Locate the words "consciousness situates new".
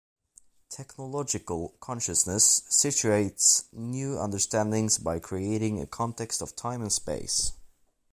1.79-4.17